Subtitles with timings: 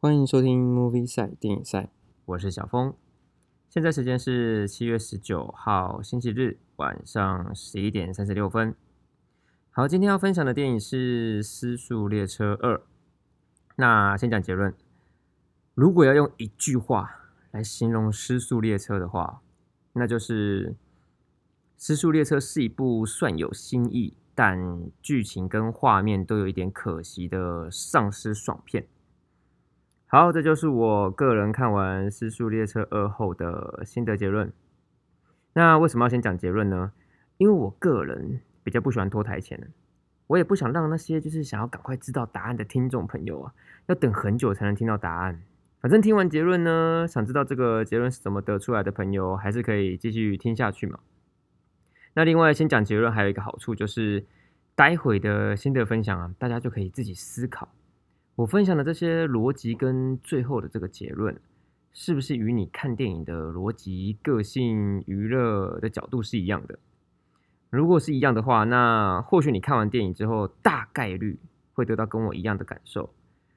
[0.00, 1.90] 欢迎收听 Movie 赛电影赛，
[2.24, 2.94] 我是小峰。
[3.68, 8.76] 现在时间是七月十九号星期日晚上十一点三十六分。
[9.70, 12.76] 好，今天要分享的电影是《失速列车二》。
[13.74, 14.72] 那先讲结论。
[15.74, 17.10] 如果要用一句话
[17.50, 19.42] 来形容《失速列车》的话，
[19.94, 20.70] 那就是
[21.76, 28.86] 《失速列车》是一部算有新意，但剧情跟画面都有一点可惜的丧尸爽片。
[30.10, 34.50] 好，这就是我个人看完《失速列车二》后的心得结论。
[35.52, 36.92] 那为什么要先讲结论呢？
[37.36, 39.70] 因为我个人比较不喜欢拖台前，
[40.28, 43.52] 我也不想让那些就是想要赶快知道答案的听众朋友啊，
[43.84, 45.42] 要等很久才能听到答案。
[45.82, 50.98] 反正听完结论呢，想知道这个结论是怎么得出来的朋友，还是可以继续听下去嘛。
[52.14, 54.24] 那另外先讲结论，还有一个好处就是，
[54.74, 57.68] 待会的心得分享啊，大家就可以自己思考。
[58.38, 61.36] 我分享的这些逻辑跟最后的这个结论，
[61.92, 66.78] 是不是与你看电影的逻辑、个性、娱乐的角度是一样的？
[67.68, 71.40] 如果是一样的话，那或许你看完电影之后，大概率
[71.72, 73.12] 会得到跟我一样的感受。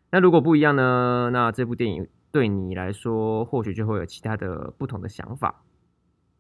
[0.10, 1.30] 那如果不一样呢？
[1.32, 5.62] 那这部电影对你来说，或许就会有其他的不同的想法。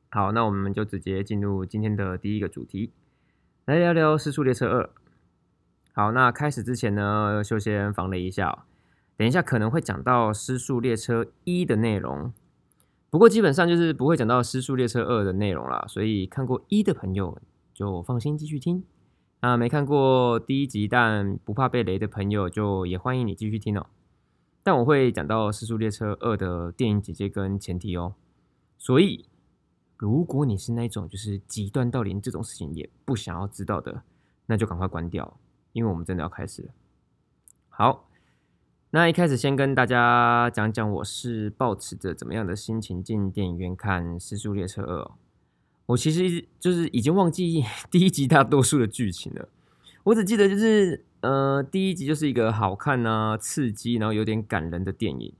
[0.09, 2.91] 好，那我们就直接进入今天的第一个主题，
[3.65, 4.83] 来聊聊《失速列车二》。
[5.93, 8.65] 好，那开始之前呢，就先防雷一下。
[9.17, 12.33] 等一下可能会讲到《失速列车一》的内容，
[13.09, 15.85] 不过基本上就是不会讲到《失速列车二》的内容啦。
[15.87, 17.37] 所以看过一的朋友
[17.73, 18.83] 就放心继续听。
[19.41, 23.85] 那没看过第一集但不怕被雷的朋友，就也欢迎你继续听哦。
[24.63, 28.15] 但我会讲到《失速列车二》的电影简介跟前提哦。
[28.77, 29.25] 所以
[29.97, 34.01] 如果你是那种就是极端到连这种事情也不想要知道的，
[34.45, 35.37] 那就赶快关掉。
[35.73, 36.69] 因为我们真的要开始了。
[37.69, 38.07] 好，
[38.91, 45.03] 那一开始先跟大家讲讲，我是抱持着怎么样的心情进电影院看《失速列车二》。
[45.87, 49.49] 我其实就是已经忘记 第一集大多数的剧情了，
[50.03, 55.33] 我只记得就是呃，第一集就是一个好看啊、刺激，然后有点感人的电影。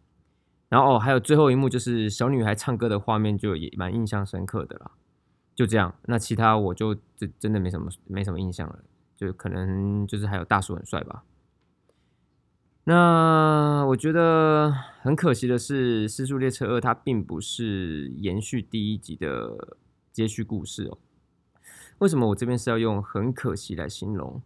[0.70, 4.92] 然后哦，还有最后一幕就是小女孩唱歌的画面，就也蛮印象深刻的啦。
[5.54, 8.80] 就这样，那其他我就真真的没什么没什么印象了。
[9.22, 11.24] 就可能就是还有大叔很帅吧。
[12.86, 14.74] 那我觉得
[15.04, 19.78] 很可惜的是，《失速列车二》它并不是延续第一集的
[20.12, 20.98] 接续故事哦。
[22.00, 24.42] 为什么我这边是要用很可惜来形容？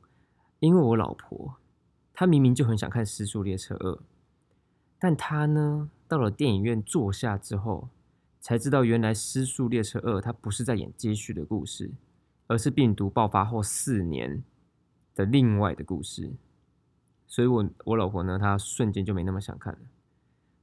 [0.60, 1.56] 因为我老婆
[2.14, 3.94] 她明明就很想看《失速列车二》，
[5.00, 7.88] 但她呢到了电影院坐下之后，
[8.42, 11.94] 才知道原来《失速列车二》它不是在演接续的故事，
[12.48, 14.44] 而是病毒爆发后四年。
[15.16, 16.34] 的另外的故事，
[17.26, 19.80] 所以我我老婆呢，她瞬间就没那么想看了。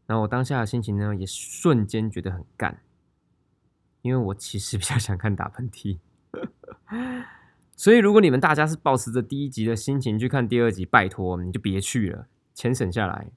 [0.07, 2.83] 然后我当下的心情呢，也瞬间觉得很干，
[4.03, 5.99] 因为我其实比较想看打喷嚏。
[7.75, 13.33] 所以如果你们大家是保持着第一集的心情去看第二集，拜托你就别去了，钱省下来，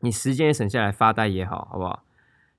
[0.00, 2.04] 你时间也省下来，发呆也好，好不好？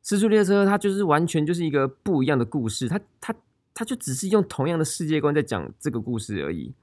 [0.04, 3.36] 失速列车它就是完全就是一个不一样的故事，它它
[3.74, 6.74] 它就只是用同样的世界观在讲这个故事而已。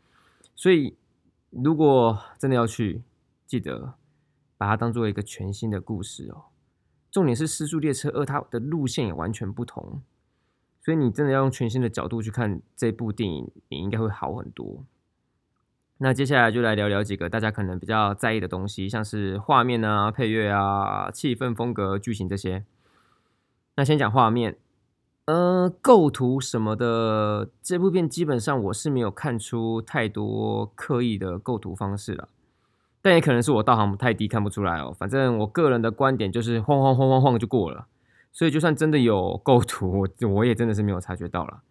[0.56, 0.96] 所以，
[1.50, 3.02] 如果真的要去，
[3.46, 3.92] 记得
[4.56, 6.46] 把它当做一个全新的故事哦。
[7.10, 10.00] 重点是《失速列车二》，它的路线也完全不同，
[10.80, 14.84] 所以你真的要用全新的角度去看这部电影，你应该会好很多。
[15.98, 22.64] 那接下来就来聊聊几个大家可能比较在意的东西，像是画面啊、配乐啊、气氛、风格、剧情这些。
[23.76, 24.56] 那先讲画面。
[25.26, 32.28] 呃，构图什么的，这部片基本上我是没有看出太多刻意的构图方式了，
[33.02, 34.94] 但也可能是我道行太低，看不出来哦。
[34.96, 37.88] 反正我个人的观点就是晃晃晃晃晃就过了，
[38.32, 41.62] 所以就算真的有构图，我我也真的是没有察觉到了。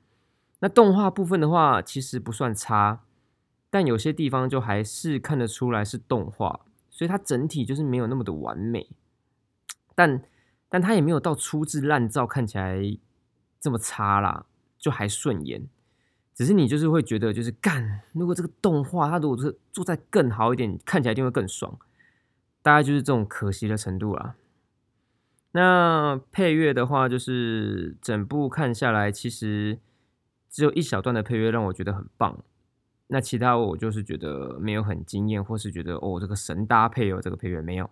[0.59, 3.03] 那动画部分的话，其实不算差，
[3.69, 8.89] 但有些地方就还是看得出来是动画，所以它整体就是没有那么的完美，
[9.95, 10.21] 但
[10.67, 12.97] 但它也没有到粗制滥造，看起来。
[13.65, 14.45] 这么差啦，
[14.77, 15.67] 就还顺眼，
[16.35, 21.79] 只是你就是会觉得就是干，如果这个动画它如果是做在更好一点，看起来一定会更爽，
[22.61, 24.35] 大概就是这种可惜的程度啦。
[25.53, 29.79] 那配乐的话，就是整部看下来，其实
[30.47, 32.43] 只有一小段的配乐让我觉得很棒，
[33.07, 37.89] 那其他我就是觉得没有很惊艳，或是觉得哦这个神搭配哦这个配乐没有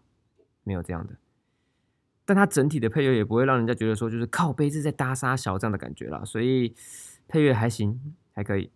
[0.64, 1.16] 没有这样的。
[2.26, 6.74] 但它整体的配乐也不会让人家觉得说就是靠杯子在搭沙小这样的感觉啦，所以
[7.28, 8.00] 配乐还行，
[8.34, 8.70] 还可以。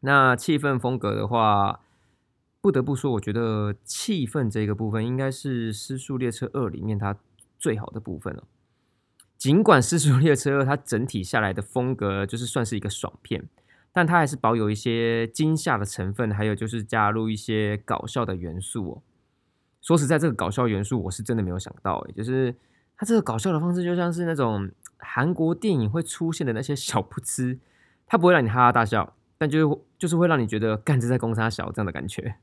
[0.00, 1.80] 那气氛风格的话，
[2.60, 7.16] 不得不说，我觉得气氛这个部分应该是《失速列车二》里面它
[7.58, 8.44] 最好的部分了。
[9.36, 13.48] 尽管《失速列车二》它整体下来的风格就是算是一个爽片，
[13.92, 19.02] 但它还是保有一些惊吓的成分，还有就是加入一些搞笑的元素哦。
[19.80, 22.54] 说实在，这个搞笑元素我是真的没有想到，诶，就是
[22.96, 27.58] 它这个搞笑的方式就像是那种韩国电影会出现的那些小噗嗤，
[28.06, 32.36] 它不会让你哈哈大笑，但就是就是会让你觉得干这在攻杀小这样的感觉。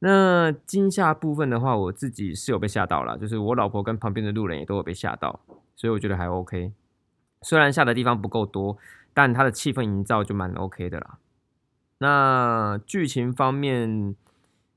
[0.00, 5.40] 那惊吓部分的话，我自己是有被吓到了，就是我老婆跟旁边的路人也都有被吓到，
[5.74, 6.72] 所以我觉得还 OK。
[7.40, 8.76] 虽然吓的地方不够多，
[9.14, 11.18] 但它的气氛营造就蛮 OK 的啦。
[11.98, 14.14] 那剧情方面，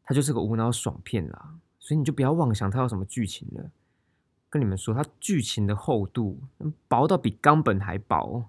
[0.10, 3.70] 它就是个无脑爽片啦，所以你就不要妄想它有什么剧情了。
[4.50, 6.40] 跟你们说，它剧情的厚度
[6.88, 8.46] 薄到比冈本还薄，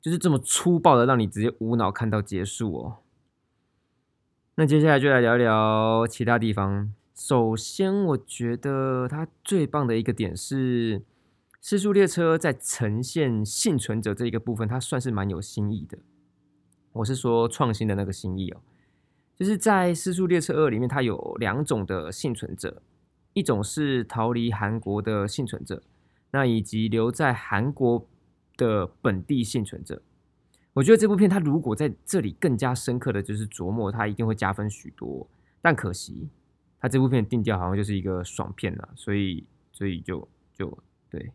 [0.00, 2.96] 就是这么粗暴的让你直接无脑看到结束哦。
[4.56, 6.92] 那接下来就来聊聊其他地方。
[7.14, 10.98] 首先，我觉得它最棒的一个点是
[11.60, 15.96] 《失速列车》在呈现幸存者这一个部分，它算是蛮有新意的。
[16.94, 18.60] 我是说创新的那个新意哦，
[19.36, 22.82] 就是在《失速列车二》里面，它有两种的幸存者，
[23.32, 25.82] 一种是逃离韩国的幸存者，
[26.30, 28.06] 那以及留在韩国
[28.56, 30.00] 的本地幸存者。
[30.72, 35.28] 我觉得这部片，它如果在这里更加深刻的就是琢磨，它一定会加分许多。
[35.60, 36.28] 但可惜，
[36.80, 40.78] 它这部片定调好像就是一个爽片了，所以，所以就就
[41.10, 41.32] 对。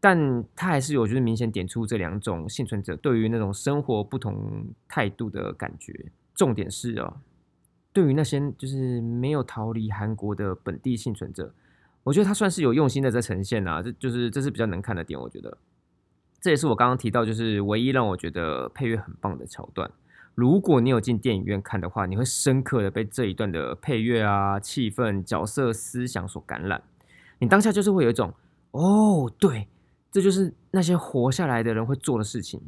[0.00, 6.12] 但它还是有，就是明显点出这两种幸存者对于那种生活不同态度的感觉。
[6.36, 7.16] 重点是哦，
[7.92, 11.52] 对于那些就是没有逃离韩国的本地幸存者，
[12.04, 15.58] 我觉得他算是有用心的在呈现啊，这就是这是比较能看的点，我觉得。
[16.38, 19.90] 这也是我刚刚提到，就是唯一让我觉得配乐很棒的桥段。
[20.34, 26.80] 如果你有进电影院看的话，你会深刻的被这一段的配乐啊、气氛、角色、思想所感染。
[27.38, 28.32] 你当下就是会有一种，
[28.72, 29.66] 哦，对，
[30.12, 32.60] 这就是那些活下来的人会做的事情，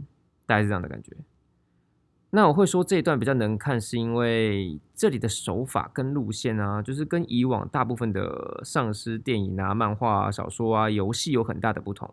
[0.47, 1.15] 大概是这样的感觉。
[2.31, 12.13] 那我会说这一段比较能看，是因为这里的手法跟路线啊，就是跟以往大部分的丧尸电影啊、漫画、小说啊、游戏有很大的不同。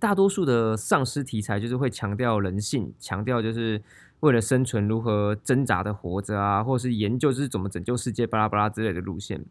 [0.00, 3.80] 大多数的丧尸题材就是会强调人性，强调就是
[4.20, 9.44] 为了生存如何挣扎的活着啊，或者是研究就是怎么拯救世界巴拉巴拉之类的路线。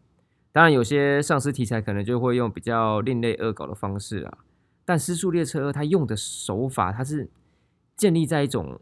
[0.52, 4.38] 当然，有些丧尸题材可能就会用比较另类恶搞的方式啊。
[4.84, 7.28] 但《失速列车》它用的手法，它是
[7.96, 8.78] 建立在一种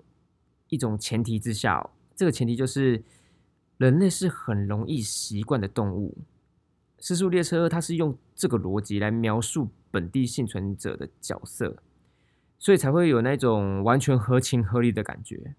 [0.73, 3.05] 一种前提之下，这个前提就是
[3.77, 6.17] 人类是很容易习惯的动物。
[7.07, 9.69] 《失速列车》它是用这个逻辑来描述。
[9.93, 11.77] 本地幸存者的角色，
[12.59, 15.55] 所以才会有那种完全合情合理的感觉。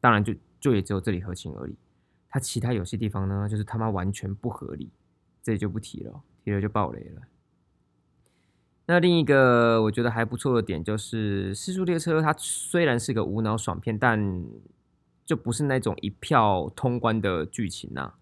[0.00, 1.76] 当然，就就也只有这里合情合理。
[2.30, 4.88] 它其他有些地方呢，就是他妈完全不合理。
[5.42, 7.20] 这里就不提了，提了就爆雷了。
[8.90, 14.44] 那另一个我觉得还不错的点就是《失速列车》，它虽然是个无脑爽片，但
[15.24, 18.14] 就不是那种一票通关的剧情呐。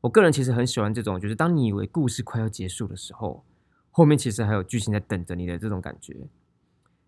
[0.00, 3.44] 我个人其实很喜欢这种，就是当你以为故事快要结束的时候。
[3.90, 6.14] 后面其实还有剧情在等着你的这种感觉，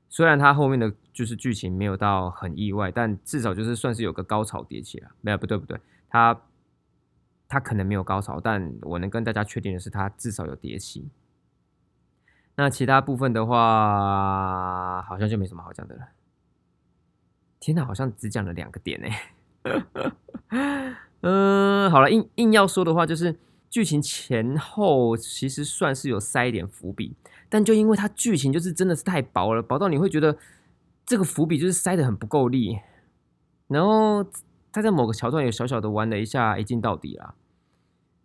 [0.09, 5.09] 虽然它后面的就是剧情没有到很意外，但至少就是算是有个高潮迭起了。
[5.21, 5.79] 没有不对不对，
[6.09, 6.41] 它
[7.49, 11.09] 它可能没有高潮，但我能跟大家确定的是，它至少有迭起。
[12.61, 16.03] 那其他部分的话，好像就没什么好讲的了。
[17.59, 19.09] 天哪，好像只讲了两个点呢。
[21.23, 23.39] 嗯，好了，硬硬要说的话就是。
[23.71, 27.15] 剧情前后其实算是有塞一点伏笔，
[27.49, 30.37] 但就因为它剧情就是真的是太薄了，薄到你会觉得
[31.07, 32.81] 这个伏笔就是塞的很不够力。
[33.69, 34.27] 然后
[34.73, 37.37] 他在某个桥段有小小的玩了一下，一镜到底啦。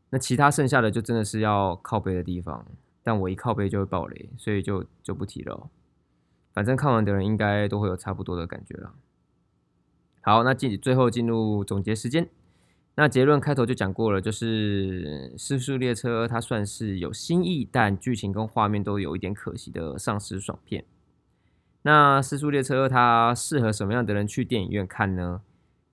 [0.10, 2.66] 那其他剩下的就真的是要靠背的地方，
[3.06, 5.70] 但我一靠背就会爆雷，所以就就不提了。
[6.54, 8.96] 反正看完的人应该都会有差不多的感觉了。
[10.22, 12.28] 好，那进最后进入总结时间。
[12.96, 20.84] 那结论开头就讲过了，就是《失速列车》它算是有新意，但剧情跟画面都有一点可惜的丧尸爽片。
[21.84, 25.42] 那《失速列车》它适合什么样的人去电影院看呢？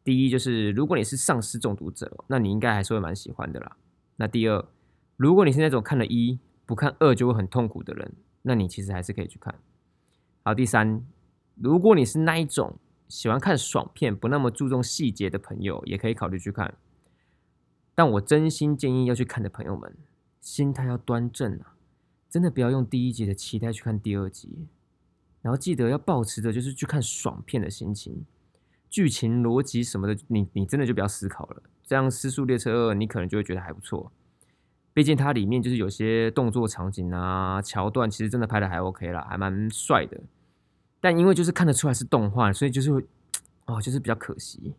[0.02, 3.76] 第一，就是如果你是丧尸中毒者，那你应该还是会蛮喜欢的啦。
[4.16, 4.64] 那第二，
[5.16, 6.38] 如果你是那种看了一
[6.72, 9.54] 不看二就会很痛苦的人，那你其实还是可以去看。
[10.42, 11.04] 好，第三，
[11.56, 16.72] 如果你是那一种喜欢看爽片不那么注重细节的朋友，也可以考虑去看。
[17.94, 19.94] 但我真心建议要去看的朋友们，
[20.40, 21.76] 心态要端正啊！
[22.30, 24.66] 真的不要用第一集的期待去看第二集，
[25.42, 28.24] 然后记得要保持着就是去看爽片的心情，
[28.88, 34.10] 剧情逻辑什么的，你你真的就不要思考了，这样《失速列车二》你可能就会觉得还不错。
[34.94, 40.20] 毕竟它里面就是有些动作场景啊、桥段，其实真的拍的还 OK 啦，还蛮帅的。
[41.00, 42.90] 但因为就是看得出来是动画，所以就是
[43.66, 44.74] 哦，就是比较可惜。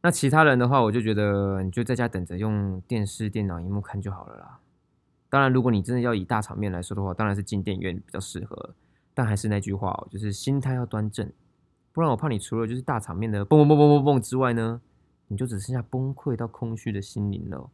[0.00, 4.58] 那其他人的话，我就觉得你就在家等着用电视、电脑荧幕看就好了啦。
[5.28, 8.74] 当然，如果你真的要以大场面来说的话，当然是进电影院比较适合。
[9.14, 11.30] 但还是那句话哦，就是心态要端正，
[11.92, 14.80] 不然我怕你除了就是大场面的蹦蹦蹦蹦蹦蹦之外呢，
[15.28, 17.70] 你就只剩下崩溃到空虚的心灵了。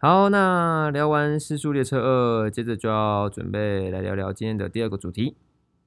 [0.00, 5.36] 好，那聊完《失速列车二》，接着就要准备来聊聊今天的第二个主题：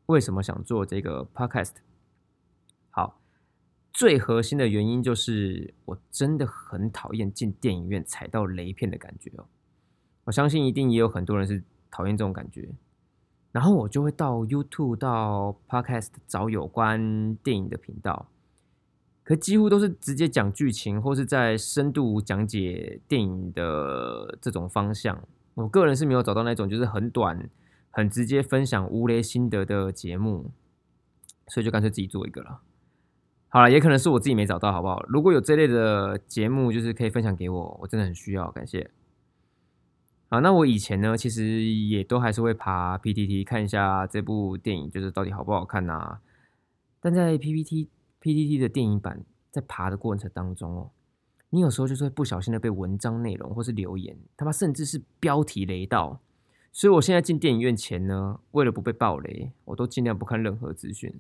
[0.08, 1.75] 为什么想做这个 Podcast？
[2.89, 3.22] 好，
[3.94, 9.46] 最核心的原因就是我真的很讨厌进电影院踩到雷片的感觉哦。
[10.25, 12.68] 我相信一定也有很多人是讨厌这种感觉。
[13.53, 18.27] 然后我就会到 YouTube、到 Podcast 找有关电影的频道，
[19.23, 25.23] 可几乎都是直接讲剧情，或是在深度讲解电影的这种方向。
[25.53, 27.49] 我个人是没有找到那种就是很短、
[27.91, 30.51] 很直接分享无雷心得的节目，
[31.47, 32.61] 所以就干脆自己做一个了。
[33.49, 35.05] 好了，也可能是我自己没找到，好不好？
[35.09, 38.89] 如果有这类的节目，就是可以分享给我，我真的很需要，感谢。
[40.29, 46.19] 啊，那我以前呢，其实也都还是会爬 PPT 看一下这部电影，就是到底好不好看呐。
[47.01, 47.89] 但在 PPT
[48.21, 50.91] PTT 的电影版在爬的过程当中哦，
[51.49, 56.21] 你有时候就是会不小心的被文章内容或是留言，他妈甚至是标题雷到。
[56.71, 61.13] 所以我现在进电影院前呢，为了不被暴雷，我都尽量不看任何资讯。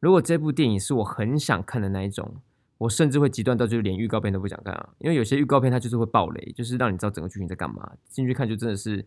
[0.00, 2.36] 如果这部电影是我很想看的那一种。
[2.78, 9.02] 我甚至会极端到就是连预告片都不想看啊，因为有些预告片它就是会爆雷，就是让你知道整个剧情在干嘛，进去看就真的是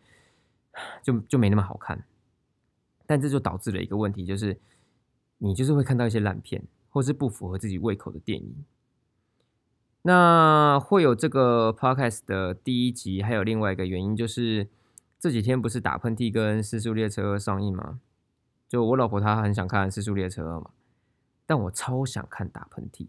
[1.04, 2.04] 就就没那么好看。
[3.06, 4.60] 但这就导致了一个问题，就是
[5.38, 8.66] 你就是会看到一些烂片，或是不符合自己胃口的电影。
[10.02, 14.68] 那会有这个 podcast 的第一集，还有另外一个原因就是
[15.20, 18.00] 这几天不是打喷嚏跟失速列车上映吗？
[18.68, 20.72] 就我老婆她很想看失速列车嘛，
[21.46, 23.08] 但我超想看打喷嚏。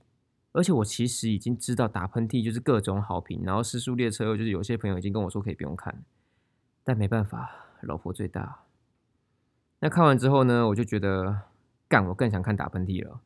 [0.53, 6.03] 而且我其实已经知道打喷嚏就是各种好评，然后失速列车就是有些朋友已经跟我说可以不用看，
[6.83, 7.51] 但没办法，
[7.83, 8.63] 老婆最大。
[9.79, 11.43] 那看完之后呢，我就觉得
[11.87, 13.21] 干，我更想看打喷嚏了。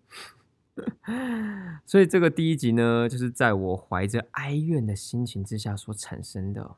[1.85, 6.77] 所以这个第一集呢，就是在我怀着哀怨的心情之下所产生的。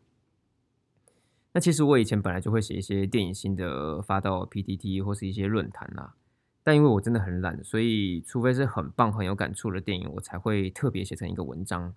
[1.53, 6.15] 那其实我以前本来就会写一些电影心得发到 PTT 或是一些论坛啦。
[6.63, 11.95] 但因为我真的很懒，所以除非是很棒、很有感触的电影，我才会特别写成一个文章。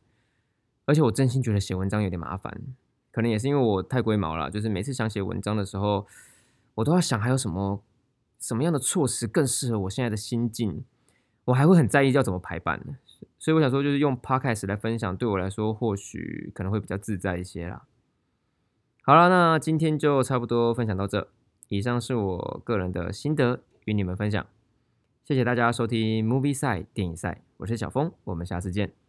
[0.86, 2.62] 而且我真心觉得写文章有点麻烦，
[3.12, 4.52] 可能也是因为我太龟毛了。
[4.52, 6.06] 就是每次想写文章的时候，
[6.76, 7.82] 我都要想还有什么
[8.40, 10.86] 什么样的措辞更适合我现在的心境。
[11.50, 12.98] 我还会很在意要怎么排版呢。
[13.38, 17.84] 所以我想说，就是用 podcast 来分享，对我来说或许可能会比较自在一些啦。
[19.02, 21.28] 好了，那今天就差不多分享到这。
[21.70, 24.46] 以上是我个人的心得与你们分享。
[25.24, 29.09] 谢谢大家收听 Movie 赛电影赛，我是小峰，我们下次见。